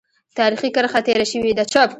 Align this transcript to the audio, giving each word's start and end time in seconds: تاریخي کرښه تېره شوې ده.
تاریخي 0.37 0.69
کرښه 0.75 0.99
تېره 1.05 1.25
شوې 1.31 1.51
ده. 1.57 1.63